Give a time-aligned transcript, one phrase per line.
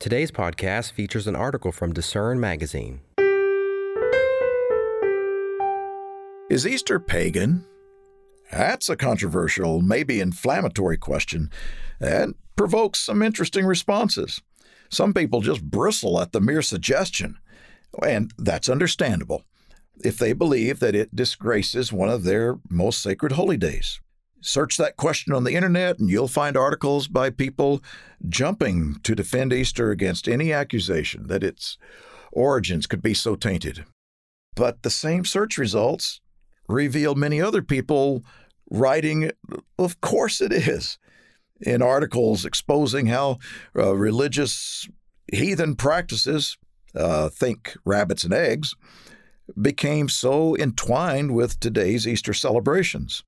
[0.00, 3.00] Today's podcast features an article from Discern Magazine.
[6.48, 7.66] Is Easter pagan?
[8.50, 11.50] That's a controversial, maybe inflammatory question,
[12.00, 14.40] and provokes some interesting responses.
[14.88, 17.36] Some people just bristle at the mere suggestion,
[18.02, 19.42] and that's understandable
[20.02, 24.00] if they believe that it disgraces one of their most sacred holy days.
[24.40, 27.82] Search that question on the internet, and you'll find articles by people
[28.28, 31.76] jumping to defend Easter against any accusation that its
[32.32, 33.84] origins could be so tainted.
[34.56, 36.20] But the same search results
[36.68, 38.24] reveal many other people
[38.70, 39.30] writing,
[39.78, 40.98] of course it is,
[41.60, 43.38] in articles exposing how
[43.76, 44.88] uh, religious
[45.32, 46.56] heathen practices,
[46.94, 48.74] uh, think rabbits and eggs,
[49.60, 53.24] became so entwined with today's Easter celebrations.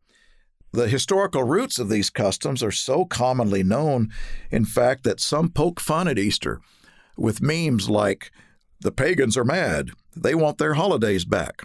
[0.72, 4.10] The historical roots of these customs are so commonly known,
[4.50, 6.60] in fact, that some poke fun at Easter
[7.16, 8.30] with memes like,
[8.80, 11.62] the pagans are mad, they want their holidays back.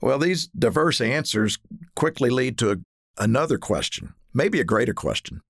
[0.00, 1.58] Well, these diverse answers
[1.96, 2.76] quickly lead to a,
[3.18, 5.40] another question, maybe a greater question.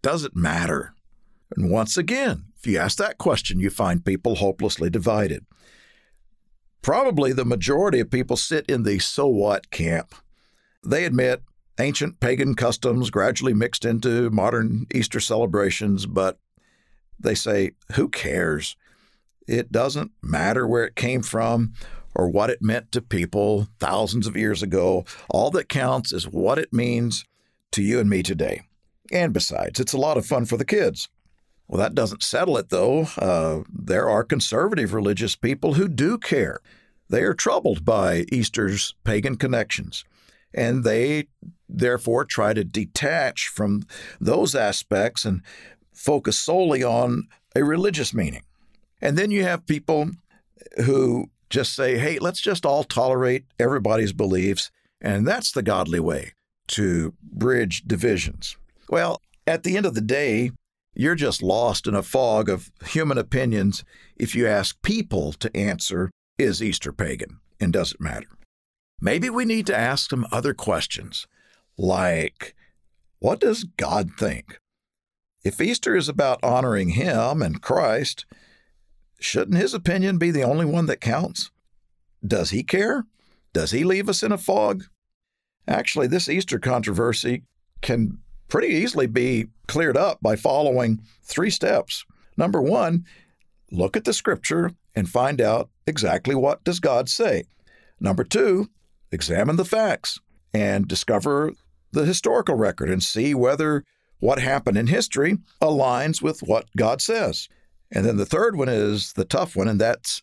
[0.00, 0.94] Does it matter?
[1.54, 5.44] And once again, if you ask that question, you find people hopelessly divided.
[6.80, 10.14] Probably the majority of people sit in the so what camp.
[10.84, 11.42] They admit
[11.78, 16.38] ancient pagan customs gradually mixed into modern Easter celebrations, but
[17.18, 18.76] they say, who cares?
[19.46, 21.72] It doesn't matter where it came from
[22.14, 25.04] or what it meant to people thousands of years ago.
[25.30, 27.24] All that counts is what it means
[27.72, 28.62] to you and me today.
[29.12, 31.08] And besides, it's a lot of fun for the kids.
[31.66, 33.08] Well, that doesn't settle it, though.
[33.18, 36.60] Uh, there are conservative religious people who do care.
[37.10, 40.04] They are troubled by Easter's pagan connections,
[40.54, 41.28] and they
[41.68, 43.84] therefore try to detach from
[44.20, 45.42] those aspects and
[45.92, 48.42] focus solely on a religious meaning.
[49.00, 50.10] And then you have people
[50.84, 56.32] who just say, hey, let's just all tolerate everybody's beliefs, and that's the godly way
[56.68, 58.56] to bridge divisions.
[58.88, 60.50] Well, at the end of the day,
[60.94, 63.84] you're just lost in a fog of human opinions
[64.16, 67.38] if you ask people to answer, is Easter pagan?
[67.60, 68.28] And does it matter?
[69.00, 71.26] Maybe we need to ask some other questions
[71.78, 72.54] like
[73.20, 74.60] what does God think?
[75.44, 78.26] If Easter is about honoring Him and Christ,
[79.18, 81.50] shouldn't His opinion be the only one that counts?
[82.24, 83.04] Does He care?
[83.52, 84.84] Does He leave us in a fog?
[85.66, 87.42] Actually, this Easter controversy
[87.80, 88.18] can
[88.48, 92.04] pretty easily be cleared up by following three steps.
[92.36, 93.04] Number one,
[93.70, 97.44] look at the scripture and find out exactly what does God say.
[98.00, 98.70] Number two,
[99.12, 100.20] examine the facts
[100.54, 101.52] and discover
[101.92, 103.84] the historical record and see whether
[104.20, 107.48] what happened in history aligns with what God says.
[107.90, 110.22] And then the third one is the tough one, and that's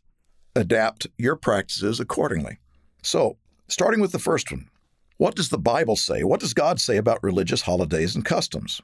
[0.55, 2.59] adapt your practices accordingly.
[3.01, 3.37] So,
[3.67, 4.69] starting with the first one,
[5.17, 6.23] what does the Bible say?
[6.23, 8.81] What does God say about religious holidays and customs?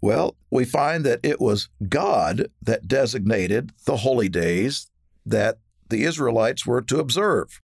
[0.00, 4.90] Well, we find that it was God that designated the holy days
[5.26, 5.58] that
[5.88, 7.60] the Israelites were to observe.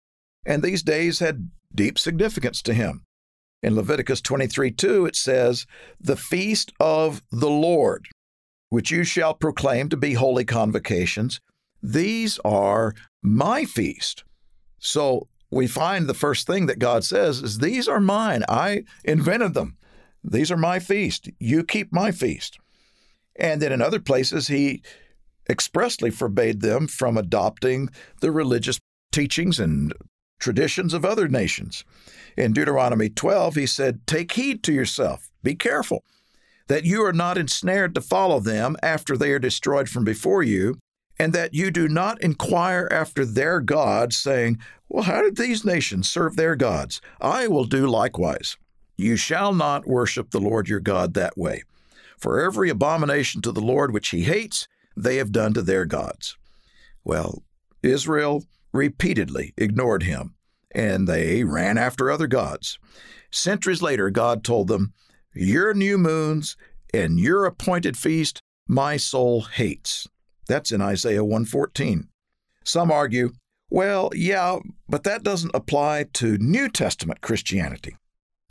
[0.46, 3.04] And these days had deep significance to him.
[3.62, 5.66] In Leviticus 23 2, it says,
[6.00, 8.06] The feast of the Lord,
[8.70, 11.40] which you shall proclaim to be holy convocations,
[11.82, 14.24] these are my feast.
[14.78, 18.44] So we find the first thing that God says is, These are mine.
[18.48, 19.76] I invented them.
[20.24, 21.28] These are my feast.
[21.38, 22.58] You keep my feast.
[23.36, 24.82] And then in other places, he
[25.48, 27.88] expressly forbade them from adopting
[28.20, 28.78] the religious
[29.10, 29.92] teachings and
[30.42, 31.84] traditions of other nations.
[32.36, 36.04] In Deuteronomy 12, he said, Take heed to yourself, be careful,
[36.66, 40.78] that you are not ensnared to follow them after they are destroyed from before you,
[41.18, 44.58] and that you do not inquire after their gods, saying,
[44.88, 47.00] Well, how did these nations serve their gods?
[47.20, 48.56] I will do likewise.
[48.96, 51.62] You shall not worship the Lord your God that way.
[52.18, 54.66] For every abomination to the Lord which he hates,
[54.96, 56.36] they have done to their gods.
[57.04, 57.42] Well,
[57.82, 60.34] Israel repeatedly ignored him,
[60.74, 62.78] and they ran after other gods.
[63.30, 64.92] Centuries later, God told them,
[65.34, 66.56] Your new moons
[66.92, 70.08] and your appointed feast, my soul hates.
[70.48, 72.08] That's in Isaiah 114.
[72.64, 73.32] Some argue,
[73.70, 74.58] well, yeah,
[74.88, 77.96] but that doesn't apply to New Testament Christianity.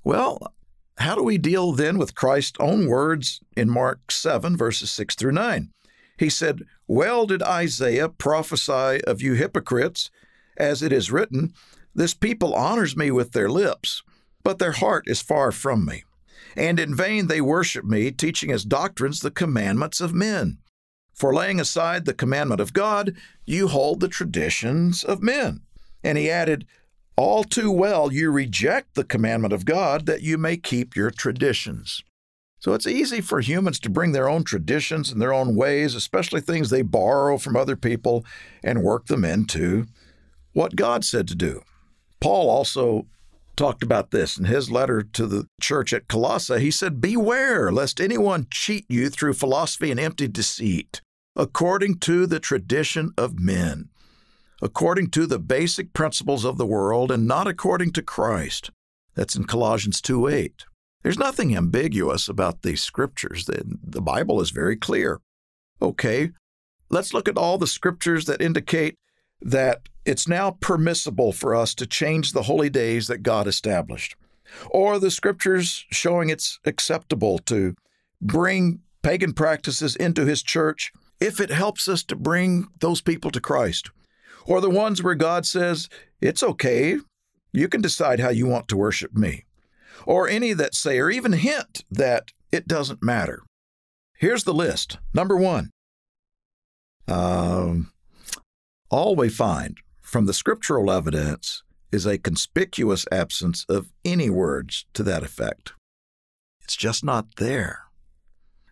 [0.04, 0.54] Well,
[0.98, 5.34] how do we deal then with Christ's own words in Mark 7, verses 6 through
[5.34, 5.70] 9?
[6.18, 10.10] He said, Well did Isaiah prophesy of you hypocrites,
[10.58, 11.54] as it is written,
[11.96, 14.04] This people honors me with their lips,
[14.44, 16.04] but their heart is far from me.
[16.56, 20.58] And in vain they worship me, teaching as doctrines the commandments of men.
[21.14, 23.16] For laying aside the commandment of God,
[23.46, 25.62] you hold the traditions of men.
[26.04, 26.66] And he added,
[27.16, 32.04] All too well you reject the commandment of God that you may keep your traditions.
[32.62, 36.42] So it's easy for humans to bring their own traditions and their own ways, especially
[36.42, 38.24] things they borrow from other people,
[38.64, 39.88] and work them into
[40.54, 41.64] what God said to do.
[42.20, 43.08] Paul also
[43.56, 46.60] talked about this in his letter to the church at Colossae.
[46.60, 51.02] He said, Beware lest anyone cheat you through philosophy and empty deceit,
[51.36, 53.90] according to the tradition of men,
[54.62, 58.70] according to the basic principles of the world, and not according to Christ.
[59.16, 60.66] That's in Colossians 2 8.
[61.04, 63.46] There's nothing ambiguous about these scriptures.
[63.46, 65.20] The, the Bible is very clear.
[65.82, 66.32] Okay,
[66.90, 68.96] let's look at all the scriptures that indicate
[69.42, 74.16] that it's now permissible for us to change the holy days that God established,
[74.70, 77.74] or the scriptures showing it's acceptable to
[78.22, 83.42] bring pagan practices into His church if it helps us to bring those people to
[83.42, 83.90] Christ,
[84.46, 85.90] or the ones where God says,
[86.20, 86.98] it's okay,
[87.52, 89.46] you can decide how you want to worship me
[90.06, 93.44] or any that say or even hint that it doesn't matter.
[94.18, 94.98] Here's the list.
[95.14, 95.72] Number one,
[97.08, 97.92] um,
[98.90, 105.04] all we find from the scriptural evidence is a conspicuous absence of any words to
[105.04, 105.74] that effect.
[106.64, 107.86] It's just not there.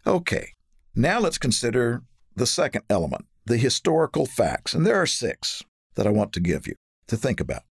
[0.05, 0.53] Okay,
[0.95, 2.03] now let's consider
[2.35, 4.73] the second element, the historical facts.
[4.73, 5.63] And there are six
[5.95, 6.75] that I want to give you
[7.07, 7.63] to think about.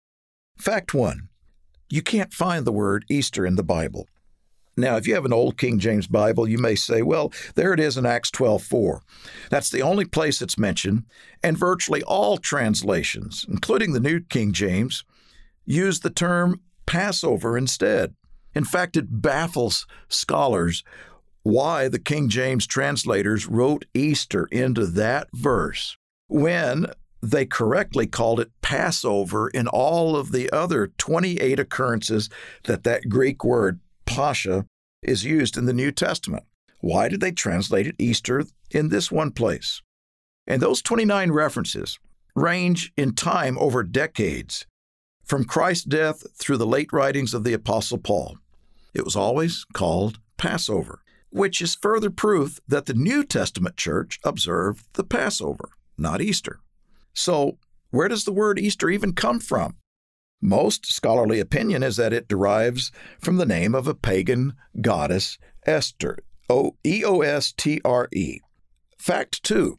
[0.59, 1.29] Fact one
[1.89, 4.09] you can't find the word Easter in the Bible.
[4.77, 7.81] Now, if you have an old King James Bible, you may say, well, there it
[7.81, 9.01] is in Acts 12:4.
[9.49, 11.05] That's the only place it's mentioned,
[11.43, 15.05] and virtually all translations, including the New King James,
[15.65, 18.15] use the term Passover instead.
[18.55, 20.85] In fact, it baffles scholars
[21.43, 25.97] why the King James translators wrote Easter into that verse
[26.27, 26.87] when
[27.23, 32.29] they correctly called it Passover in all of the other 28 occurrences
[32.65, 34.67] that that Greek word Pascha
[35.03, 36.45] is used in the New Testament.
[36.81, 39.83] Why did they translate it Easter in this one place?
[40.47, 41.99] And those 29 references
[42.35, 44.67] range in time over decades,
[45.25, 48.37] from Christ's death through the late writings of the Apostle Paul.
[48.95, 54.85] It was always called Passover, which is further proof that the New Testament church observed
[54.93, 56.61] the Passover, not Easter.
[57.17, 57.59] So,
[57.91, 59.79] where does the word Easter even come from?
[60.43, 64.53] Most scholarly opinion is that it derives from the name of a pagan
[64.83, 66.19] goddess, Esther,
[66.51, 68.41] O E O S T R E.
[68.99, 69.79] Fact two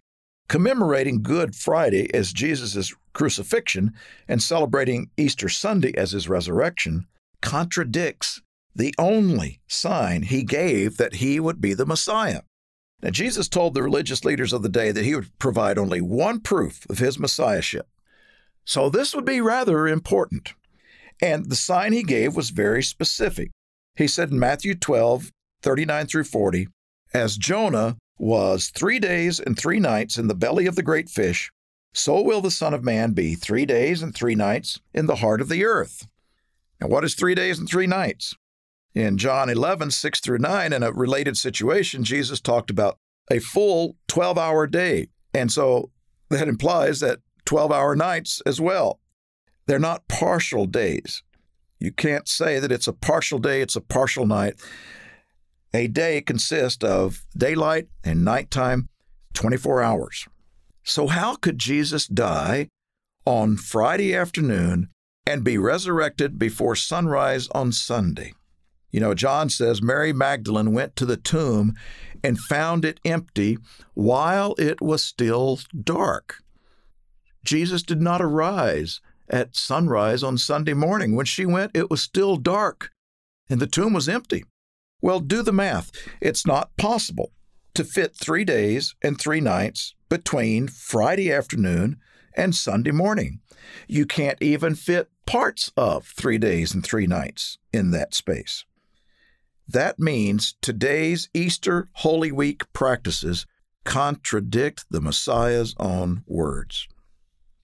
[0.50, 3.94] commemorating Good Friday as Jesus' crucifixion
[4.28, 7.06] and celebrating Easter Sunday as his resurrection
[7.42, 8.42] contradicts
[8.74, 12.42] the only sign he gave that he would be the Messiah.
[13.02, 16.40] Now, Jesus told the religious leaders of the day that he would provide only one
[16.40, 17.88] proof of his messiahship.
[18.66, 20.54] So, this would be rather important.
[21.22, 23.52] And the sign he gave was very specific.
[23.96, 26.68] He said in Matthew 12, 39 through 40,
[27.14, 31.52] As Jonah was three days and three nights in the belly of the great fish,
[31.94, 35.42] so will the Son of Man be three days and three nights in the heart
[35.42, 36.08] of the earth.
[36.80, 38.36] Now, what is three days and three nights?
[38.98, 42.98] In John 11, 6 through 9, in a related situation, Jesus talked about
[43.30, 45.10] a full 12 hour day.
[45.36, 45.92] And so
[46.32, 49.00] that implies that 12 hour nights as well.
[49.68, 51.22] They're not partial days.
[51.78, 54.56] You can't say that it's a partial day, it's a partial night.
[55.76, 58.90] A day consists of daylight and nighttime,
[59.36, 60.28] 24 hours.
[60.84, 62.70] So, how could Jesus die
[63.28, 64.90] on Friday afternoon
[65.28, 68.34] and be resurrected before sunrise on Sunday?
[68.92, 71.74] You know, John says Mary Magdalene went to the tomb
[72.24, 73.58] and found it empty
[73.94, 76.38] while it was still dark.
[77.44, 81.16] Jesus did not arise at sunrise on Sunday morning.
[81.16, 82.92] When she went, it was still dark
[83.50, 84.46] and the tomb was empty.
[85.02, 85.92] Well, do the math.
[86.22, 87.32] It's not possible
[87.76, 91.98] to fit three days and three nights between Friday afternoon
[92.36, 93.40] and Sunday morning.
[93.88, 98.66] You can't even fit parts of three days and three nights in that space.
[99.68, 103.46] That means today's Easter Holy Week practices
[103.84, 106.88] contradict the Messiah's own words.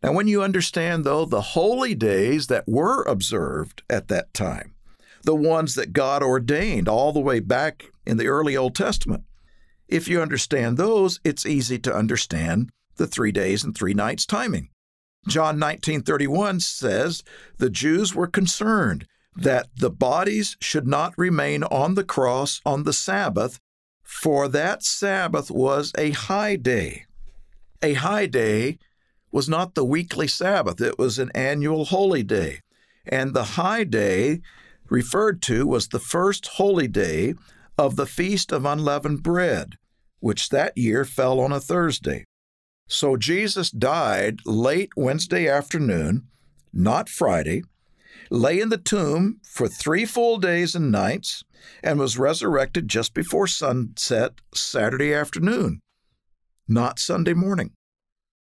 [0.01, 4.75] Now, when you understand, though, the holy days that were observed at that time,
[5.23, 9.23] the ones that God ordained all the way back in the early Old Testament,
[9.87, 14.69] if you understand those, it's easy to understand the three days and three nights timing.
[15.27, 17.23] John 19:31 says
[17.57, 22.93] the Jews were concerned that the bodies should not remain on the cross on the
[22.93, 23.59] Sabbath,
[24.03, 27.05] for that Sabbath was a high day.
[27.83, 28.77] a high day
[29.31, 32.61] was not the weekly Sabbath, it was an annual holy day.
[33.05, 34.41] And the high day
[34.89, 37.33] referred to was the first holy day
[37.77, 39.75] of the Feast of Unleavened Bread,
[40.19, 42.23] which that year fell on a Thursday.
[42.87, 46.27] So Jesus died late Wednesday afternoon,
[46.71, 47.63] not Friday,
[48.29, 51.43] lay in the tomb for three full days and nights,
[51.83, 55.79] and was resurrected just before sunset Saturday afternoon,
[56.67, 57.71] not Sunday morning.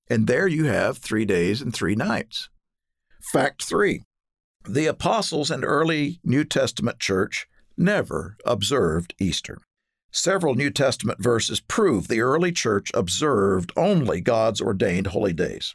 [0.09, 2.49] And there you have three days and three nights.
[3.33, 4.02] Fact three
[4.66, 9.59] the apostles and early New Testament church never observed Easter.
[10.11, 15.75] Several New Testament verses prove the early church observed only God's ordained holy days.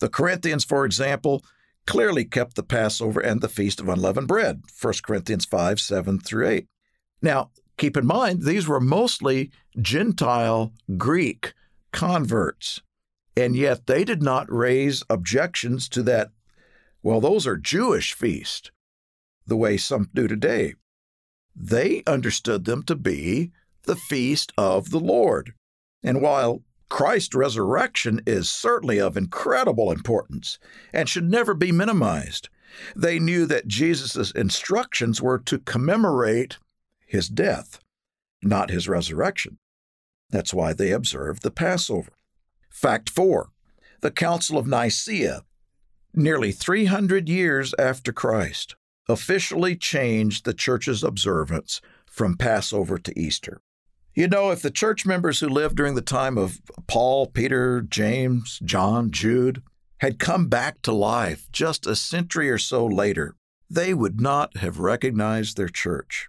[0.00, 1.44] The Corinthians, for example,
[1.86, 6.48] clearly kept the Passover and the Feast of Unleavened Bread, 1 Corinthians 5 7 through
[6.48, 6.66] 8.
[7.20, 11.54] Now, keep in mind, these were mostly Gentile Greek
[11.92, 12.80] converts,
[13.36, 16.30] and yet they did not raise objections to that,
[17.02, 18.70] well, those are Jewish feasts,
[19.46, 20.74] the way some do today.
[21.54, 23.50] They understood them to be
[23.84, 25.54] the feast of the Lord.
[26.02, 26.62] And while
[26.92, 30.58] Christ's resurrection is certainly of incredible importance
[30.92, 32.50] and should never be minimized.
[32.94, 36.58] They knew that Jesus' instructions were to commemorate
[37.06, 37.80] his death,
[38.42, 39.56] not his resurrection.
[40.28, 42.12] That's why they observed the Passover.
[42.68, 43.48] Fact four
[44.02, 45.44] the Council of Nicaea,
[46.12, 48.76] nearly 300 years after Christ,
[49.08, 53.62] officially changed the church's observance from Passover to Easter.
[54.14, 58.60] You know, if the church members who lived during the time of Paul, Peter, James,
[58.62, 59.62] John, Jude
[60.00, 63.36] had come back to life just a century or so later,
[63.70, 66.28] they would not have recognized their church.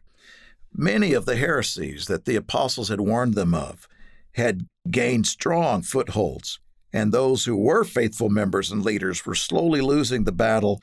[0.74, 3.88] Many of the heresies that the apostles had warned them of
[4.36, 6.60] had gained strong footholds,
[6.94, 10.82] and those who were faithful members and leaders were slowly losing the battle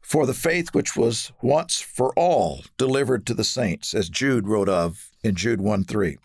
[0.00, 4.68] for the faith which was once for all delivered to the saints, as Jude wrote
[4.70, 6.18] of in Jude 1 3.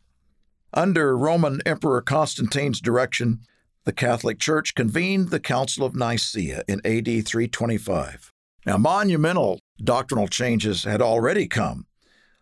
[0.73, 3.39] Under Roman Emperor Constantine's direction,
[3.85, 8.31] the Catholic Church convened the Council of Nicaea in AD 325.
[8.65, 11.87] Now, monumental doctrinal changes had already come.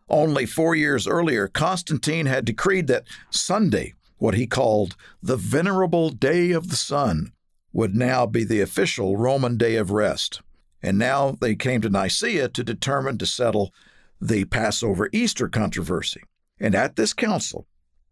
[0.09, 6.51] Only four years earlier, Constantine had decreed that Sunday, what he called the Venerable Day
[6.51, 7.31] of the Sun,
[7.71, 10.41] would now be the official Roman day of rest.
[10.81, 13.73] And now they came to Nicaea to determine to settle
[14.19, 16.23] the Passover Easter controversy.
[16.59, 17.67] And at this council,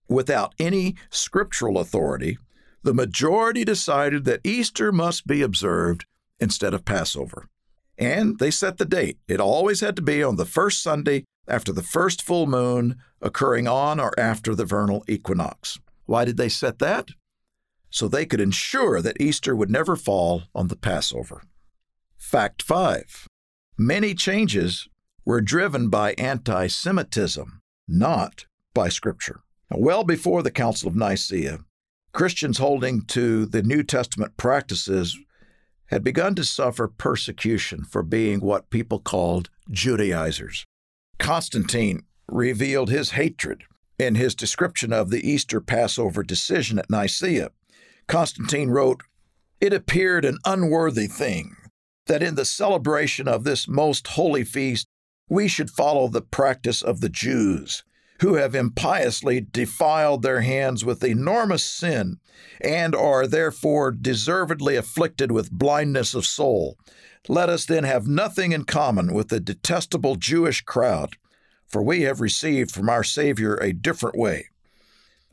[0.07, 2.37] without any scriptural authority,
[2.83, 6.05] the majority decided that Easter must be observed
[6.39, 7.47] instead of Passover.
[7.97, 9.17] And they set the date.
[9.27, 13.67] It always had to be on the first Sunday after the first full moon occurring
[13.67, 15.79] on or after the vernal equinox.
[16.05, 17.09] Why did they set that?
[17.89, 21.43] So they could ensure that Easter would never fall on the Passover.
[22.17, 23.27] Fact 5
[23.77, 24.87] Many changes
[25.25, 29.41] were driven by anti Semitism, not by Scripture.
[29.71, 31.59] Well before the Council of Nicaea,
[32.13, 35.17] Christians holding to the New Testament practices
[35.87, 40.65] had begun to suffer persecution for being what people called Judaizers.
[41.19, 43.63] Constantine revealed his hatred
[43.99, 47.51] in his description of the Easter Passover decision at Nicaea.
[48.07, 49.01] Constantine wrote,
[49.61, 51.55] It appeared an unworthy thing
[52.07, 54.84] that in the celebration of this most holy feast,
[55.29, 57.83] we should follow the practice of the Jews,
[58.21, 62.17] who have impiously defiled their hands with enormous sin
[62.61, 66.77] and are therefore deservedly afflicted with blindness of soul.
[67.27, 71.15] Let us then have nothing in common with the detestable Jewish crowd,
[71.67, 74.49] for we have received from our Savior a different way.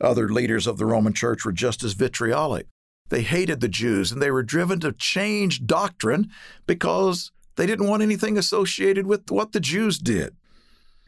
[0.01, 2.67] Other leaders of the Roman Church were just as vitriolic.
[3.09, 6.31] They hated the Jews and they were driven to change doctrine
[6.65, 10.35] because they didn't want anything associated with what the Jews did.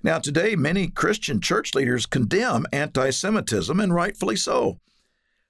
[0.03, 4.79] Now, today, many Christian church leaders condemn anti Semitism, and rightfully so.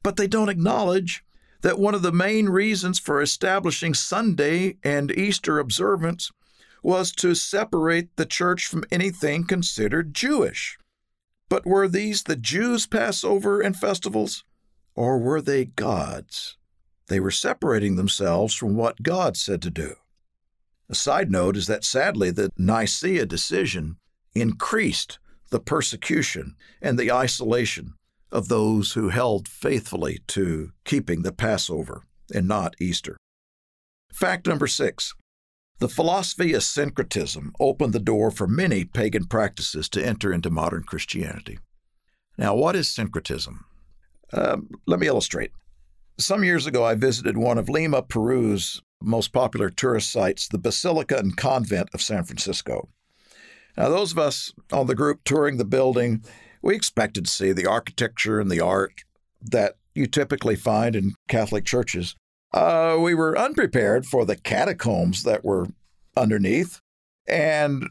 [0.04, 1.24] But they don't acknowledge
[1.62, 6.32] that one of the main reasons for establishing Sunday and Easter observance
[6.84, 10.78] was to separate the church from anything considered Jewish.
[11.50, 14.44] But were these the Jews' Passover and festivals?
[14.96, 16.58] or were they God's?
[17.08, 19.96] They were separating themselves from what God said to do.
[20.90, 23.98] A side note is that sadly, the Nicaea decision
[24.34, 27.94] increased the persecution and the isolation
[28.32, 33.18] of those who held faithfully to keeping the Passover and not Easter.
[34.14, 35.14] Fact number six
[35.80, 40.84] the philosophy of syncretism opened the door for many pagan practices to enter into modern
[40.84, 41.60] Christianity.
[42.38, 43.66] Now, what is syncretism?
[44.32, 45.52] Um, let me illustrate.
[46.18, 51.18] Some years ago, I visited one of Lima, Peru's most popular tourist sites, the Basilica
[51.18, 52.90] and Convent of San Francisco.
[53.78, 56.24] Now, those of us on the group touring the building,
[56.62, 59.04] we expected to see the architecture and the art
[59.42, 62.16] that you typically find in Catholic churches.
[62.54, 65.68] Uh, we were unprepared for the catacombs that were
[66.16, 66.80] underneath,
[67.28, 67.90] and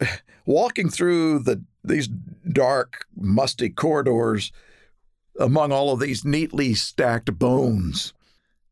[0.46, 4.50] walking through the these dark, musty corridors
[5.38, 8.12] among all of these neatly stacked bones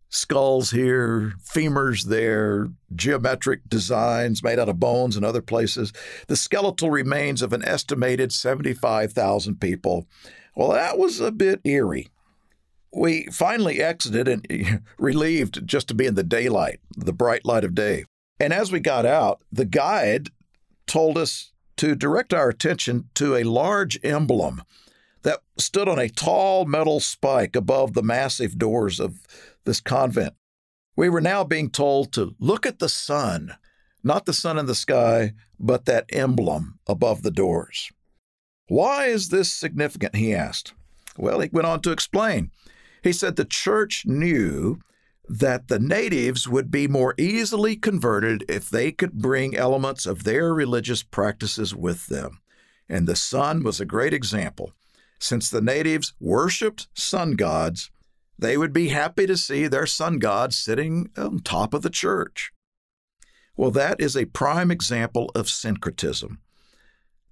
[0.09, 5.93] skulls here, femurs there, geometric designs made out of bones in other places,
[6.29, 10.07] the skeletal remains of an estimated 75,000 people.
[10.57, 12.09] Well, that was a bit eerie.
[12.93, 17.75] We finally exited and relieved just to be in the daylight, the bright light of
[17.75, 18.05] day.
[18.39, 20.29] And as we got out, the guide
[20.87, 24.63] told us to direct our attention to a large emblem
[25.25, 29.27] that stood on a tall metal spike above the massive doors of
[29.65, 30.35] this convent.
[30.97, 33.57] We were now being told to look at the sun,
[34.05, 37.91] not the sun in the sky, but that emblem above the doors.
[38.69, 40.15] Why is this significant?
[40.15, 40.73] He asked.
[41.17, 42.51] Well, he went on to explain.
[43.03, 44.79] He said the church knew
[45.27, 50.53] that the natives would be more easily converted if they could bring elements of their
[50.53, 52.41] religious practices with them.
[52.89, 54.73] And the sun was a great example.
[55.25, 57.91] Since the natives worshiped sun gods,
[58.39, 62.53] they would be happy to see their sun god sitting on top of the church.
[63.57, 66.41] Well, that is a prime example of syncretism.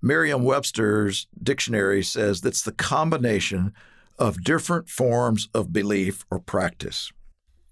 [0.00, 3.74] Merriam Webster's dictionary says that's the combination
[4.18, 7.12] of different forms of belief or practice.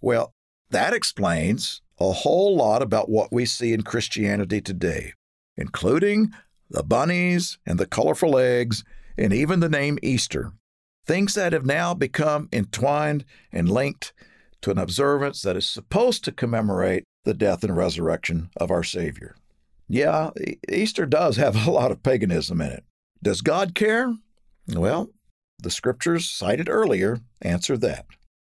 [0.02, 0.34] Well,
[0.68, 5.14] that explains a whole lot about what we see in Christianity today,
[5.56, 6.34] including
[6.68, 8.84] the bunnies and the colorful eggs
[9.16, 10.52] and even the name Easter.
[11.06, 14.12] Things that have now become entwined and linked
[14.62, 19.36] to an observance that is supposed to commemorate the death and resurrection of our Savior.
[19.88, 20.30] Yeah,
[20.68, 22.84] Easter does have a lot of paganism in it.
[23.22, 24.14] Does God care?
[24.68, 25.10] Well,
[25.62, 28.06] the scriptures cited earlier answer that.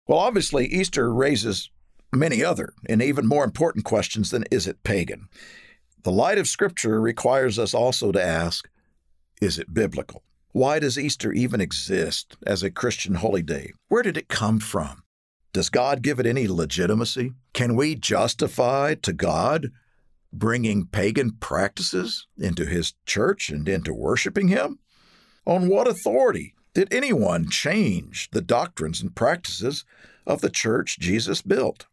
[0.06, 1.70] Well, obviously, Easter raises
[2.12, 5.28] many other and even more important questions than is it pagan?
[6.02, 8.68] The light of Scripture requires us also to ask
[9.40, 10.22] is it biblical?
[10.54, 13.72] Why does Easter even exist as a Christian holy day?
[13.88, 15.02] Where did it come from?
[15.52, 17.32] Does God give it any legitimacy?
[17.52, 19.72] Can we justify to God
[20.32, 24.78] bringing pagan practices into His church and into worshiping Him?
[25.44, 29.84] On what authority did anyone change the doctrines and practices
[30.24, 31.86] of the church Jesus built?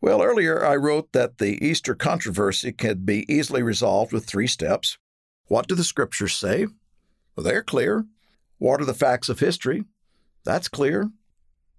[0.00, 4.96] Well, earlier I wrote that the Easter controversy can be easily resolved with three steps.
[5.48, 6.68] What do the scriptures say?
[7.34, 8.06] Well, they're clear.
[8.58, 9.84] What are the facts of history?
[10.44, 11.10] That's clear.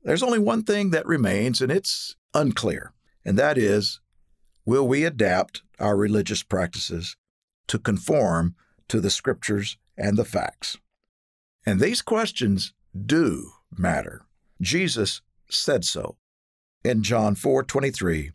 [0.03, 3.99] There's only one thing that remains, and it's unclear, and that is
[4.65, 7.15] will we adapt our religious practices
[7.67, 8.55] to conform
[8.87, 10.77] to the scriptures and the facts?
[11.65, 12.73] And these questions
[13.05, 14.25] do matter.
[14.59, 16.17] Jesus said so
[16.83, 18.31] in John 4:23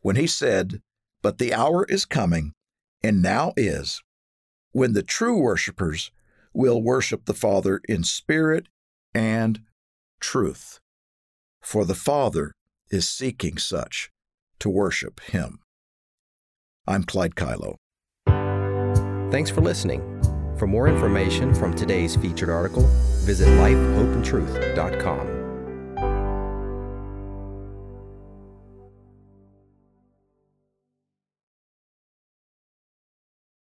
[0.00, 0.82] when he said,
[1.20, 2.52] "But the hour is coming,
[3.02, 4.02] and now is,
[4.72, 6.10] when the true worshipers
[6.52, 8.66] will worship the Father in spirit
[9.14, 9.60] and
[10.20, 10.80] truth.
[11.60, 12.52] For the Father
[12.90, 14.10] is seeking such
[14.58, 15.58] to worship Him.
[16.86, 17.76] I'm Clyde Kilough.
[19.30, 20.02] Thanks for listening.
[20.58, 22.82] For more information from today's featured article,
[23.24, 25.41] visit lifehopeandtruth.com.